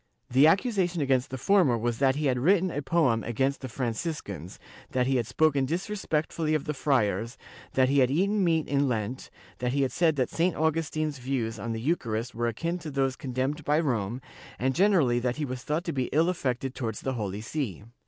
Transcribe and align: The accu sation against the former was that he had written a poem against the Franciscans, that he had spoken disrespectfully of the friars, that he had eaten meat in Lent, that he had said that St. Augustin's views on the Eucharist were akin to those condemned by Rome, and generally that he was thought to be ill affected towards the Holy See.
The 0.31 0.45
accu 0.45 0.69
sation 0.73 0.99
against 1.03 1.29
the 1.29 1.37
former 1.37 1.77
was 1.77 1.99
that 1.99 2.15
he 2.15 2.25
had 2.25 2.39
written 2.39 2.71
a 2.71 2.81
poem 2.81 3.23
against 3.23 3.61
the 3.61 3.69
Franciscans, 3.69 4.57
that 4.93 5.05
he 5.05 5.17
had 5.17 5.27
spoken 5.27 5.67
disrespectfully 5.67 6.55
of 6.55 6.65
the 6.65 6.73
friars, 6.73 7.37
that 7.73 7.87
he 7.87 7.99
had 7.99 8.09
eaten 8.09 8.43
meat 8.43 8.67
in 8.67 8.87
Lent, 8.89 9.29
that 9.59 9.73
he 9.73 9.83
had 9.83 9.91
said 9.91 10.15
that 10.15 10.31
St. 10.31 10.55
Augustin's 10.55 11.19
views 11.19 11.59
on 11.59 11.71
the 11.71 11.79
Eucharist 11.79 12.33
were 12.33 12.47
akin 12.47 12.79
to 12.79 12.89
those 12.89 13.15
condemned 13.15 13.63
by 13.63 13.79
Rome, 13.79 14.21
and 14.57 14.73
generally 14.73 15.19
that 15.19 15.35
he 15.35 15.45
was 15.45 15.61
thought 15.61 15.83
to 15.83 15.93
be 15.93 16.05
ill 16.11 16.29
affected 16.29 16.73
towards 16.73 17.01
the 17.01 17.13
Holy 17.13 17.41
See. 17.41 17.83